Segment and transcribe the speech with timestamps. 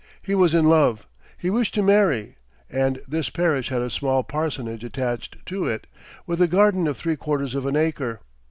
[0.23, 1.05] He was in love;
[1.37, 2.37] he wished to marry;
[2.71, 5.85] and this parish had a small parsonage attached to it,
[6.25, 8.21] with a garden of three quarters of an acre.